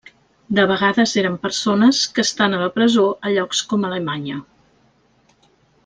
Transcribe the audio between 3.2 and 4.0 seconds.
a llocs com